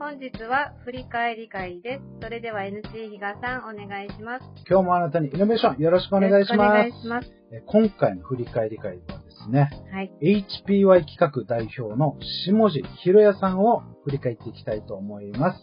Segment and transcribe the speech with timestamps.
[0.00, 2.02] 本日は振り返り会です。
[2.22, 4.44] それでは NC 比嘉さんお願いします。
[4.70, 7.02] 今日もあなたにイノベーションよろしくお願いしよろくお願います。
[7.02, 7.32] します。
[7.50, 10.12] え今回の振り返り会はですね、はい。
[10.22, 12.16] HPY 企画代表の
[12.46, 15.58] 下地ひろやさんを振り返っていきたいと思います。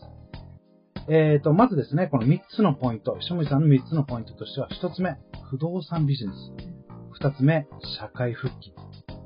[1.08, 5.16] えーと、まずですね、この3つのポイント、下地さんの3つのポイントとしては、1つ目、
[5.50, 7.24] 不動産ビジネス。
[7.24, 7.68] 2つ目、
[8.00, 8.74] 社会復帰。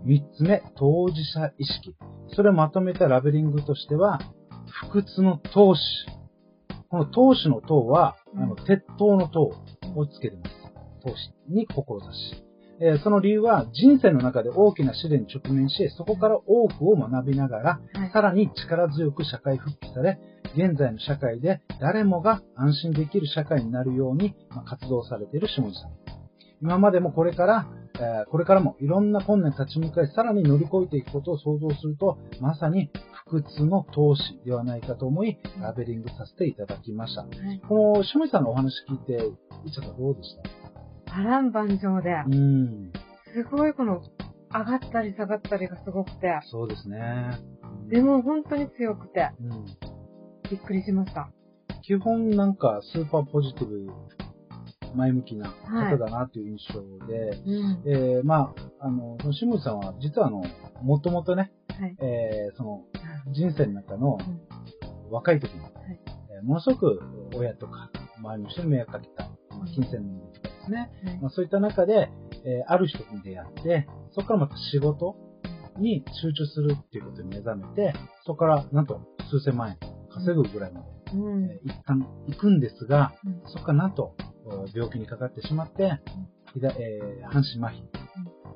[0.05, 1.96] 3つ目、当事者意識。
[2.36, 4.20] それをまとめたラベリングとしては、
[4.70, 5.82] 不屈の投資。
[6.89, 9.54] この投資の投は、あの、鉄塔の塔
[9.96, 10.52] をつけてます。
[11.04, 12.43] 投資に志。
[12.82, 18.12] えーその理由は人生の中で大きな試練に直面し、そこから多くを学びながら、はい。
[18.12, 20.18] さらに力強く社会復帰され、
[20.56, 25.92] 現在の社会で誰もが安心できる社会になるようにまあ活動されている下地さん。
[26.62, 27.68] 今までもこれから、
[28.00, 32.90] えーこれからもいろんな困難に立ち向かい、さらに乗り越えていくことを想像すると、まさに
[33.26, 37.22] 不屈の投資ではないかと思い、ラベリングさせていただきました。
[37.22, 40.36] はいこの下地さんのお話聞いて、いっちゃんどうでし
[41.06, 41.14] た？
[41.14, 42.92] 波乱万丈で、うん。
[43.34, 44.02] すごいこの、
[44.52, 47.38] 上がったり下がったりがすごくて、そうですね。
[47.90, 49.66] でも本当に強くて、うん、
[50.50, 51.30] びっくりしました。
[51.84, 53.92] 基本なんかスーパーポジティブ、
[54.95, 57.84] 前向きな方だなという印象で、うん。
[57.86, 60.44] えー、まあ、あの、その下地さんは実はあの、
[60.82, 61.95] もともとね、はい。
[62.02, 62.82] えー、その、
[63.32, 65.12] 人生の中のうん。
[65.12, 65.64] 若い時に、い。
[65.66, 67.02] えーものすごく
[67.36, 69.23] 親とか、周りの人に迷惑かけた、
[69.58, 71.20] まあ、金銭とかですね、はい。
[71.20, 72.10] まあ、そういった中で、
[72.45, 75.16] えーある人に出会って、そこからまた仕事
[75.78, 77.94] に集中するっていうことに目覚めて、
[78.26, 79.78] そこからなんと数千万円
[80.10, 81.44] 稼ぐぐらいまで、うん。
[81.45, 83.42] えー一旦行くんですが、うん。
[83.48, 84.39] そこからなんとお
[84.73, 86.00] 病気にかかってしまって、
[86.53, 87.81] ひだえー半身麻痺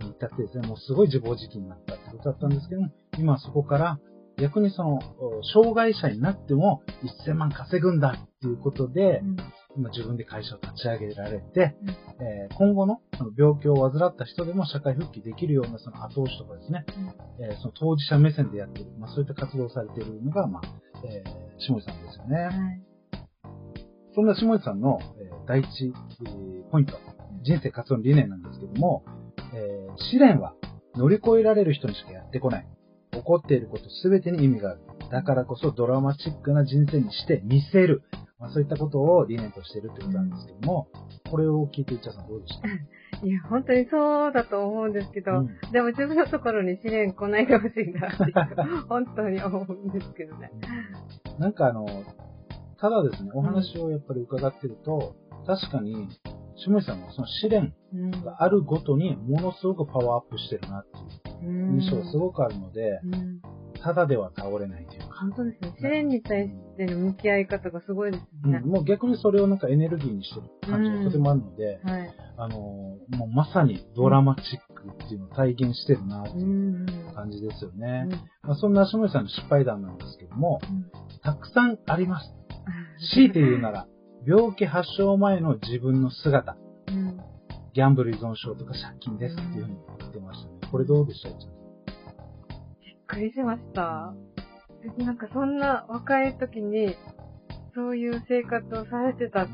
[0.05, 3.99] に至ってですね、もうすごい自暴自棄になったってことだったんですけども、今はそこから
[4.37, 6.81] 逆にその、お障害者になっても
[7.27, 9.37] 1000万稼ぐんだっていうことで、うん
[9.75, 11.89] 今自分で会社を立ち上げられて、うん
[12.23, 16.85] えー今後のその病気を患った人でも社会復帰できるようなその後押しとかですね、
[17.39, 20.61] えーその当事者目線でやっている、まあ、そういった活動をされているのが、まあ、
[21.05, 22.35] えー下地さんですよね。
[22.35, 22.51] はい。
[24.13, 25.93] そんな下地さんの、えー第一、
[26.25, 26.93] えーポイント、
[27.43, 29.03] 人生活動の理念なんですけども、
[29.53, 30.53] えー試練は
[30.95, 32.67] 乗り越えられる人にしかやってこない。
[33.11, 34.81] 起こっていることすべてに意味がある。
[35.11, 38.01] だからこそドラマチックな人生にして見せる。
[38.39, 40.87] まあ、そういったことを理念としているということなんですけども、
[41.29, 42.67] これを聞いていっちゃさんどうでした？
[43.25, 48.33] いや、本当にそうだと思うんですけど、うんでも自分のところに試練来ないでほしいなって
[48.89, 50.51] 本当に思うんですけどね。
[51.39, 51.85] なんかあの、
[52.83, 55.15] ただですね、お話をやっぱり伺ってると、
[55.47, 56.09] 確かに、
[56.57, 58.11] 下地さんはその試練うん。
[58.11, 63.41] があるごとにものすごくパワーアップしてるなっていう印象がすごくあるので、うん。
[63.81, 65.73] ただでは倒れないというか、本当ですね。
[65.79, 68.61] 試練に対しての向き合い方がすごいですよね。
[68.61, 72.13] うんもう逆にそれをなんかエネルギーにしてる感じがとてもあるので、はい。
[72.35, 76.41] あのーもうまさにドラマチックっていうのを体現してるなってう。
[76.41, 76.47] いう
[76.83, 78.07] ん感じですよね。
[78.09, 78.11] うん
[78.43, 80.85] まあ、そんな下地さんの失敗談なんですけども、うん
[81.21, 82.42] たくさんあります。
[83.13, 83.87] 強いて言うなら、
[84.25, 87.19] 病気発症前の自分の姿、うん。
[87.73, 90.55] ギャンブル依存症とか借金ですっていうふうに言ってましたね。
[90.71, 91.29] これどうでした？
[91.29, 91.37] びっ
[93.07, 94.13] くりしました。
[94.97, 96.95] なんかそんな若い時に、
[97.73, 99.47] そういう生活をされてた。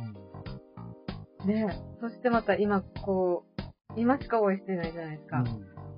[1.45, 1.67] ね
[2.01, 3.61] そしてまた今こう、
[3.95, 5.37] 今しか応援してないじゃないですか。
[5.37, 5.45] も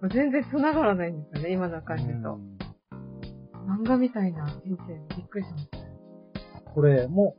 [0.04, 2.40] う全然繋がらないんですよね、今の感じと。
[3.68, 5.78] 漫画みたいな人生、びっくりしました。
[6.74, 7.36] これも、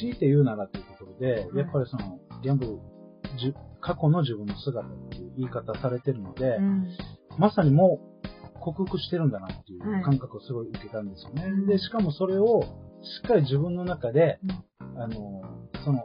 [0.00, 2.78] 強いて言うならというところで、はいやっぱりその、ギャンブル、
[3.80, 6.86] 過去の自分の姿っていう言い方されてるので、うん。
[7.38, 11.44] まさにもう克服してるんだなっていうはい感覚をすごい受けたんですよね。
[11.44, 12.62] うんで、しかもそれを
[13.22, 15.42] しっかり自分の中で、うんあの、
[15.84, 16.04] その、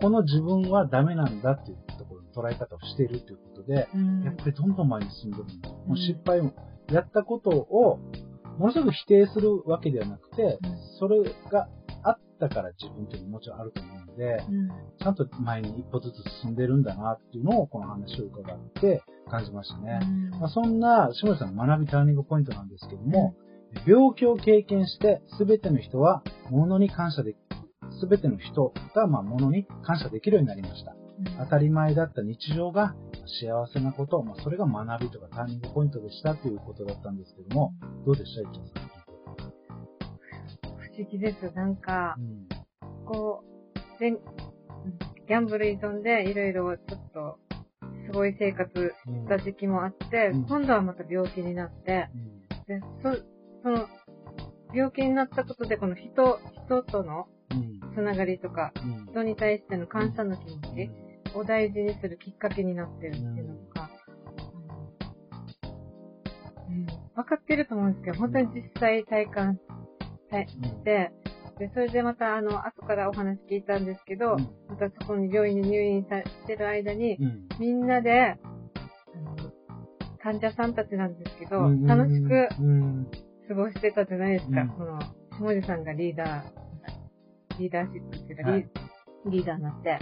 [0.00, 4.24] この自分はダメなんだっていうところの捉え方をしているということで、うん。
[4.24, 5.68] やっぱりどんどん前に進んでるんだ。
[5.70, 6.52] もう失敗を、
[6.90, 8.00] やったことを、
[8.58, 11.18] ものすごく否定するわけではなくて、うんそれ
[11.50, 11.68] が
[12.04, 14.68] あったから自分というのももちろんあると思うので、うん。
[14.98, 20.00] ちゃんと前に一歩ずつ進んでるんだなっていうのをこの話を伺って感じましたね。
[20.40, 23.34] まあ、そんな下地さんの学びターニングポイントなんですけども、
[23.86, 27.36] 病気を経験して全ての人は物に感謝でき
[28.08, 30.94] 全ての人がまあ物に感謝できるようになりました。
[31.38, 32.94] 当たり前だった日常が
[33.26, 37.72] 幸せなこと、まあ、それが学びとかターニングポイントでしたということだったんですけども、
[38.04, 38.40] どうでした？
[38.40, 38.90] いっちゃんさん。
[40.78, 41.50] 不思議です。
[41.54, 42.48] なんかう、ん
[43.06, 43.44] こ
[43.96, 44.10] う、で
[45.28, 47.38] ギャンブル依存でいろいろちょっと、
[48.06, 52.32] すごい生活した時期もあって、うん今度はまた病気になって、うん
[52.66, 53.14] で、そ、
[53.62, 53.88] その、
[54.74, 57.94] 病気になったことで、この人、人とのうん。
[57.94, 59.06] つながりとか、うん。
[59.12, 60.90] 人に対しての感謝の気持ち
[61.34, 63.90] を大事にするきっかけになってるっていうのとか、
[66.68, 69.58] うん、分かってると思うんですけど、本当に実際体感
[70.32, 71.12] 体して、
[71.58, 77.46] で、それでまた、あの、後からお話聞いたんですけど、うんまたそこに病院に入院さしてる間に、うん。
[77.60, 78.38] みんなで、
[80.22, 83.06] 患者さんたちなんですけど、うん楽しくうん。
[83.48, 84.62] 過ごしてたじゃないですか。
[84.62, 84.98] うんこの、
[85.38, 86.42] 下地さんがリーダー、
[87.58, 88.68] リーダーシップっていうか、はい
[89.26, 89.98] リリーダーになって、で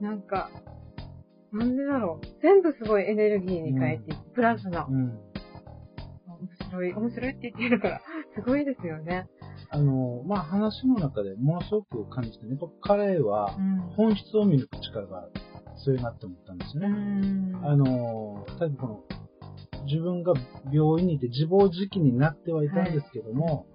[0.00, 0.50] なんか、
[1.52, 2.26] なんでだろう。
[2.40, 4.86] 全部すごいエネルギーに変えてプラスの。
[4.88, 5.18] うん。
[6.26, 8.00] 面白い、面白いって言ってるから、
[8.34, 9.28] すごいですよね。
[9.70, 13.78] あの、まあ、話の中でものすごく感じてね、彼はうん。
[13.96, 15.28] 本質を見抜く力が
[15.84, 16.96] 強いなって思ったんですようね。
[17.52, 17.60] ん。
[17.62, 19.04] あの、多分この、
[19.86, 20.34] 自分が
[20.72, 23.66] 病院にいて自暴自棄になってはいたんですけども、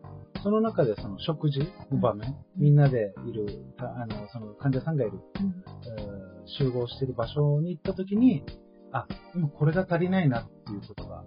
[0.47, 1.59] その中でその食事
[1.91, 5.63] の場面、みんなでいる、たあの、その患者さんがいる、うん。
[5.99, 8.45] えー集合している場所に行った時に、
[8.94, 9.05] あ、
[9.35, 11.25] 今これが足りないなっていうことが、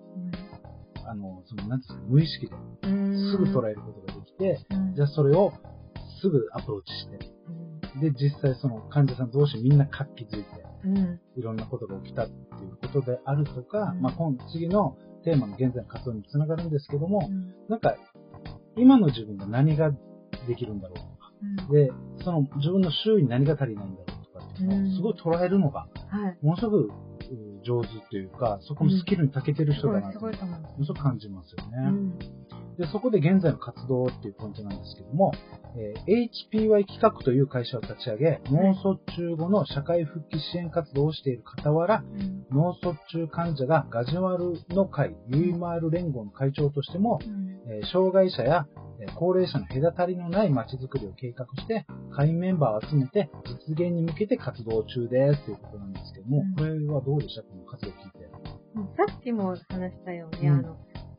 [1.05, 3.31] あの、その、なんていうんですか、無意識でうん。
[3.31, 4.94] すぐ捉えることができて、うん。
[4.94, 5.52] じゃあそれを
[6.22, 7.19] すぐアプローチして、
[7.94, 8.00] うん。
[8.00, 10.49] で、実際その患者さん同士みんな活気づいて、
[10.84, 11.20] うん。
[11.37, 14.00] いろんなことが起きたっていうことであるとか、うん。
[14.00, 17.52] まあ今次のテーマの現在の活動につながるんですけども、うん。
[17.69, 17.94] なんか、
[18.76, 19.90] 今の自分が何が
[20.46, 21.32] できるんだろうとか、
[21.72, 21.90] で、
[22.22, 26.38] その自分の周囲に何が足りないんだろうとかっていうのをすごい捉えるのが、はい。
[26.43, 26.90] ものすごく
[27.31, 30.84] うん上手というか、そこのスキルに長けてるす人だなと、ごいすごいと思います。
[30.84, 31.93] そう感じますよね。
[32.70, 32.84] うん。
[32.84, 35.32] で、そこで現在の活動っていうポイントなんですけども、
[35.76, 47.20] えー HPY 企画という会社を立ち上げ、脳卒中後の社会復帰支援活動をしている傍ら、うん脳卒中患者がガジュマルの会、ユイマール連合の会長としても、
[47.69, 48.67] えー障害者や
[49.00, 53.31] えー高齢者の隔たりのない街づくりを計画して、会員メンバーを集めて
[53.69, 57.43] 実現に向けて活動中ですということなんですけども、うんこれはどうでした？
[57.43, 58.19] この活動を聞いて。
[58.75, 60.76] うんさっきも話したように、うんあの、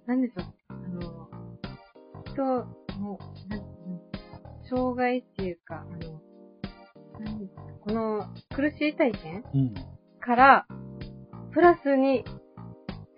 [0.08, 0.44] なんでしょう、
[2.34, 2.44] 人
[3.00, 3.20] の、
[4.70, 6.22] 障害っていうか、あの、
[7.20, 7.50] 何
[7.82, 9.74] この苦しい体験うん。
[10.20, 10.68] から、
[11.52, 12.24] プラスに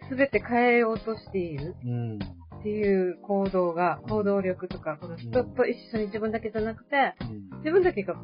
[0.10, 2.20] 全て変えようとしているうん。
[2.60, 7.58] っていう行動が、行動力とか、この人と一緒に自分だけじゃなくて、うん。
[7.60, 8.16] 自分だけが、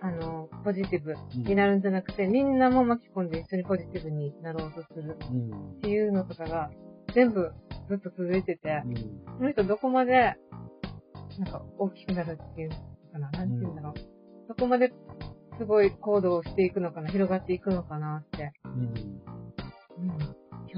[0.00, 6.70] あの、ポジティブになるんじゃなくて、みんなも巻き込んで一緒にポジティブになろうとするうんっていうのとかが、
[7.14, 7.52] 全部
[7.88, 8.94] ずっと続いてて、うん。
[8.94, 10.34] この人どこまで、
[11.38, 12.76] なんか大きくなるっていうの
[13.12, 14.48] かな、なんて言うんだろう。
[14.48, 14.92] どこまで
[15.58, 18.52] すごい行動をしていくのかな、広がっていくのかなって、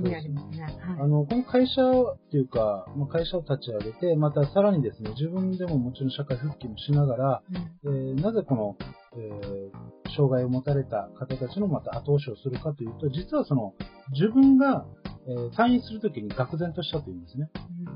[0.03, 0.63] 興味ありますね。
[0.63, 0.73] はい。
[1.01, 7.43] あの、この会社っていうか、まあ、会社を立ち上げて、またさらにですね、自分でももちろん社会復帰もしながら、
[7.85, 8.77] うんえーなぜこの、
[9.17, 13.75] えー障害を持たれた方たちのまた後押しをするかというと、実はその、
[14.13, 14.87] 自分が、
[15.29, 17.51] えー退院するときに愕然としたというんですね。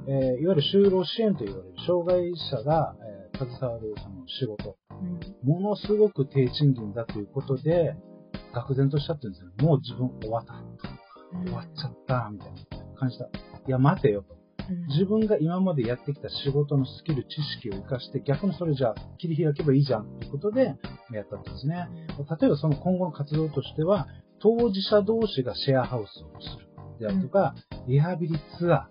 [0.09, 7.97] えーいわゆる就労支援と言われる障害者が、えー携わるその仕事、うんものすごく低賃金だということで、
[8.55, 9.67] 愕然としたって言うんですよ。
[9.67, 10.55] もう自分終わった。
[11.35, 13.27] うん終わっちゃった、みたいな感じだ。
[13.67, 14.25] いや、待てよ
[14.89, 20.77] 自分が今までやってきた仕事のスキル、知識を活かして、逆にそれじゃあ切り開けばいいじゃんっていうことで
[21.13, 21.89] やったんですね。
[22.41, 24.07] 例えばその今後の活動としては、
[24.41, 26.69] 当事者同士がシェアハウスをする。
[27.01, 27.55] であるとか、
[27.87, 28.89] リハビリツア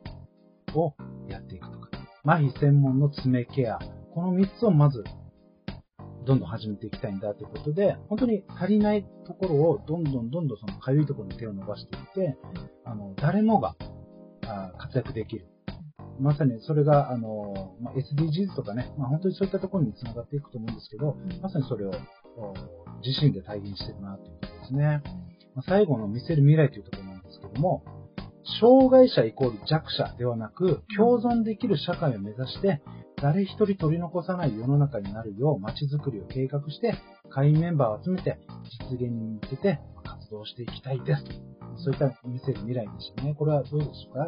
[0.73, 0.93] ーを
[1.27, 1.89] やっていくとか、
[2.23, 3.79] 麻痺専門の爪ケア、
[4.13, 5.03] この3つをまず、
[6.25, 12.37] どんどん始めていきたいんだということで、本当に足りないところをどんどんどんどんそのかゆいところに手を伸ばしていって、
[12.85, 13.75] あの、誰もが
[14.45, 15.47] あ活躍できる。
[16.19, 21.91] まさにそれが、あの、まあ SDGs とかね、まあ、本当にそういったところにつながっていくと思うんですけど、まさにそれを
[23.03, 25.01] 自身で体現してるなということですね。
[25.55, 27.83] まあ最後の見せる未来というところなんですけども、
[28.59, 32.81] 障害者イコール弱者ではなく、共存できる社会を目指して、
[33.21, 36.95] 誰一人取り残さない世の中になるよう街づくりを計画して、
[37.29, 38.39] 会員メンバーを集めて、
[38.89, 41.23] 実現に向けて活動していきたいです。
[41.77, 43.35] そういった見せる未来でしたね。
[43.35, 44.27] これはどうでしょうか？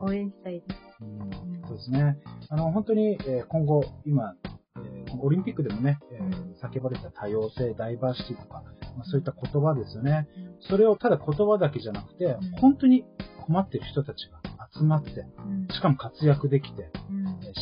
[0.00, 0.76] 応援したいです。
[1.00, 1.30] うん
[1.68, 2.18] そうですね。
[2.48, 4.34] あの、本当に、えー今後、今、
[4.76, 6.20] えーオリンピックでもね、え
[6.64, 8.62] 叫ばれた多様性、ダイバーシティとか、
[8.96, 10.28] まあ、そういった言葉ですよね。
[10.60, 13.04] それをただ言葉だけじゃなくて、ん本当に
[13.46, 14.37] 困っている人たちが
[14.76, 15.74] 集まって、うん。
[15.74, 16.90] しかも活躍できて、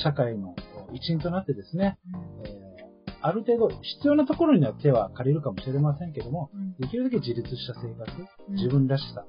[0.03, 0.55] 社会の
[0.93, 1.99] 一員となってですね、
[3.21, 6.77] ある程度必要なところには手は借りるかもしれませんけども、うん。
[6.79, 8.11] できるだけ自立した生活、
[8.49, 8.55] うん。
[8.55, 9.25] 自分らしさ、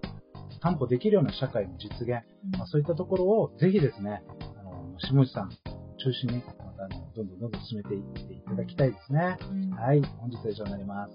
[0.62, 2.24] 担保できるような社会の実現、
[2.58, 4.24] まあ、そういったところをぜひですね、
[4.60, 9.38] あのの、下地さん中心に、またどんどんどんどん進めていっていただきたいですね。
[9.76, 10.02] はい。
[10.20, 11.12] 本日は以上になります。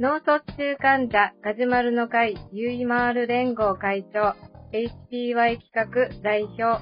[0.00, 4.34] 脳卒中患者、ガジュマルの会、ゆいまーる連合会長、
[4.72, 6.80] HPY 企画代表、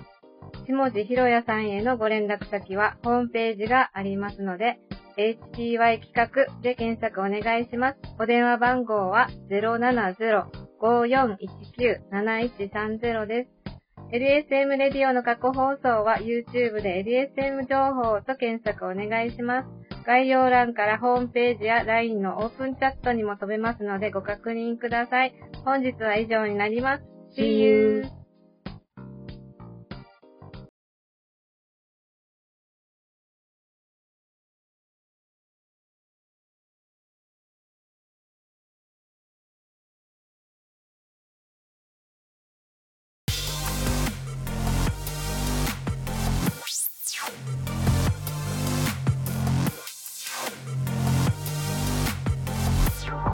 [0.67, 4.79] 下地ひろやさんへのご連絡先はホームページがありますので、
[5.17, 7.99] HPY 企画で検索お願いします。
[8.21, 9.29] お電話番号は
[10.81, 13.51] 070-5419-7130です。
[14.13, 19.69] LSM レディオの過去放送は YouTube で LSM 情報と検索お願いします。
[20.07, 25.35] 概要欄からホームページや LINE のオープンチャットにも飛べますのでご確認ください。
[25.65, 27.20] 本日は以上になります。
[27.41, 28.20] See you!